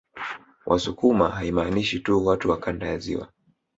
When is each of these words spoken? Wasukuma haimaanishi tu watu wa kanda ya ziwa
Wasukuma 0.65 1.29
haimaanishi 1.29 1.99
tu 1.99 2.25
watu 2.25 2.49
wa 2.49 2.57
kanda 2.59 2.87
ya 2.87 2.97
ziwa 2.97 3.29